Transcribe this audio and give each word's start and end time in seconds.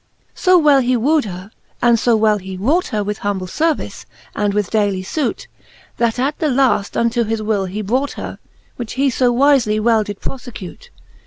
XXXVIII. 0.29 0.39
So 0.43 0.57
well 0.57 0.79
he 0.79 0.97
woo'd 0.97 1.25
her, 1.25 1.51
and 1.79 1.99
fo 1.99 2.15
well 2.15 2.39
he 2.39 2.57
wrought 2.57 2.87
her, 2.87 3.03
With 3.03 3.19
humble 3.19 3.45
fervice, 3.45 4.05
and 4.35 4.51
with 4.51 4.71
daily 4.71 5.03
fute. 5.03 5.45
That 5.97 6.17
at 6.17 6.39
the 6.39 6.49
laft 6.49 6.97
unto 6.97 7.23
his 7.23 7.43
will 7.43 7.65
he 7.65 7.83
brought 7.83 8.13
her; 8.13 8.39
Which 8.77 8.93
he 8.93 9.11
fo 9.11 9.31
wifely 9.31 9.79
well 9.79 10.03
did 10.03 10.19
profecute. 10.19 10.89